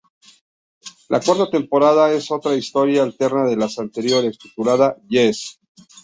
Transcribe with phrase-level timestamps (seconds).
[1.09, 5.59] La cuarta temporada es otra historia alterna de las anteriores, titulada Yes!